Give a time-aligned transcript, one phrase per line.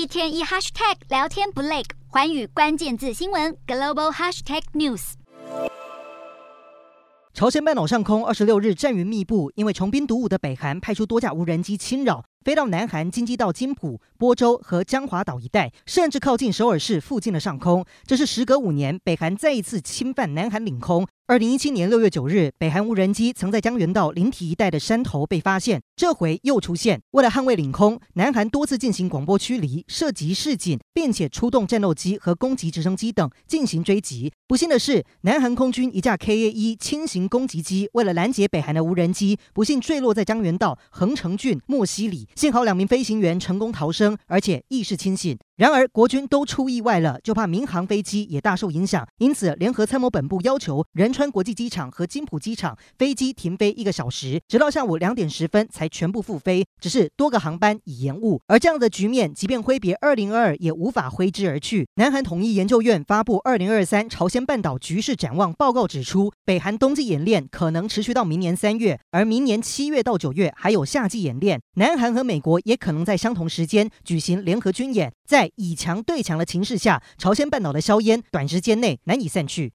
[0.00, 5.12] 一天一 hashtag 聊天不累，寰宇关键字新闻 global hashtag news。
[7.34, 12.24] 朝鲜半岛上空二十六日战云密布，因为穷兵黩武的北韩派出多架无人机侵扰。
[12.42, 17.84] 飞到南韩京畿道金浦、播州和江华岛一带，甚至靠近首尔市附近的上空。
[18.06, 21.06] 这是时隔五年，北韩再一次侵犯南韩领空。
[21.30, 27.00] 二零一七年六月九日，北韩无人机曾在江原道灵体一带的山头被发现，这回又出现。
[27.12, 34.32] 为了捍卫领空，南韩多次进行广播驱离、涉及示警，并且出动战斗机和攻击直升机等进行追击。
[34.48, 42.26] 不幸的是，南韩空军一架 KA-1 轻型攻击机为了拦截北韩的无人机，不幸坠落在江原道横城郡莫西里。
[42.34, 45.38] 幸好两名飞行员成功逃生，而且意识清醒。
[45.60, 56.64] 然而国军都出意外了，就怕民航飞机也大受影响，因此联合参谋本部要求仁川国际机场和金浦机场飞机停飞一个小时，直到下午两点十分才全部复飞。
[56.80, 61.86] 只是多个航班已延误，而这样的局面，即便挥别二零二二，也无法挥之而去。
[61.96, 71.60] 南韩统一研究院发布二零二三朝鲜半岛局势展望报告指出，北韩冬季演练可能持续到明年三月，而明年七月到九月还有夏季演练。
[71.74, 79.68] 南韩和美国也可能在相同时间举行联合军演，在以强对强的情势下，朝鲜半岛的硝烟短时间内难以散去。